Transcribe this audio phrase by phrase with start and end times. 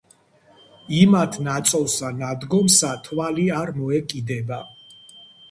[0.99, 4.61] იმათ ნაწოლსა ნადგომსა თვალი არ მოეკიდება